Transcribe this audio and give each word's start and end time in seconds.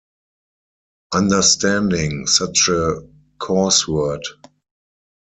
‘Understanding!’ 1.13 2.25
such 2.25 2.69
a 2.69 3.01
coarse 3.37 3.87
word! 3.87 4.23